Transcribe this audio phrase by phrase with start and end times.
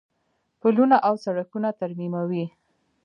[0.59, 2.45] پلونه او سړکونه ترمیموي.